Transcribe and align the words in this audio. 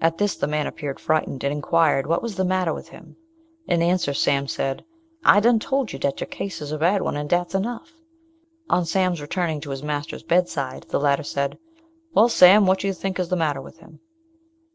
At 0.00 0.16
this 0.16 0.36
the 0.36 0.46
man 0.46 0.66
appeared 0.66 0.98
frightened, 0.98 1.44
and 1.44 1.52
inquired 1.52 2.06
what 2.06 2.22
was 2.22 2.36
the 2.36 2.46
matter 2.46 2.72
with 2.72 2.88
him: 2.88 3.18
in 3.66 3.82
answer, 3.82 4.14
Sam 4.14 4.48
said, 4.48 4.86
"I 5.22 5.40
done 5.40 5.58
told 5.58 5.92
you 5.92 5.98
dat 5.98 6.18
your 6.20 6.28
case 6.28 6.62
is 6.62 6.72
a 6.72 6.78
bad 6.78 7.02
one, 7.02 7.14
and 7.14 7.28
dat's 7.28 7.54
enough." 7.54 7.92
On 8.70 8.86
Sam's 8.86 9.20
returning 9.20 9.60
to 9.60 9.68
his 9.68 9.82
master's 9.82 10.22
bedside, 10.22 10.86
the 10.88 10.98
latter 10.98 11.22
said, 11.24 11.58
"Well, 12.14 12.30
Sam, 12.30 12.64
what 12.64 12.78
do 12.78 12.86
you 12.86 12.94
think 12.94 13.20
is 13.20 13.28
the 13.28 13.36
matter 13.36 13.60
with 13.60 13.76
him?" 13.80 14.00